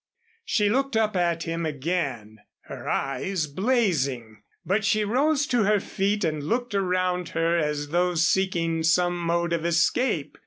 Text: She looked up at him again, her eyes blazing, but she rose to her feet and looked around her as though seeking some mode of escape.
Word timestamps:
She 0.43 0.67
looked 0.67 0.97
up 0.97 1.15
at 1.15 1.43
him 1.43 1.63
again, 1.63 2.39
her 2.61 2.89
eyes 2.89 3.45
blazing, 3.45 4.41
but 4.65 4.83
she 4.83 5.05
rose 5.05 5.45
to 5.45 5.61
her 5.65 5.79
feet 5.79 6.23
and 6.23 6.41
looked 6.41 6.73
around 6.73 7.29
her 7.37 7.55
as 7.59 7.89
though 7.89 8.15
seeking 8.15 8.81
some 8.81 9.15
mode 9.15 9.53
of 9.53 9.63
escape. 9.63 10.39